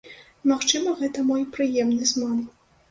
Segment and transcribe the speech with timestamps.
[0.51, 2.47] Магчыма, гэта мой прыемны зман.